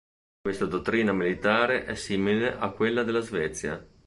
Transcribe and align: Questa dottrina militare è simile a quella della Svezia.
Questa 0.41 0.65
dottrina 0.65 1.13
militare 1.13 1.85
è 1.85 1.93
simile 1.93 2.57
a 2.57 2.71
quella 2.71 3.03
della 3.03 3.19
Svezia. 3.19 3.87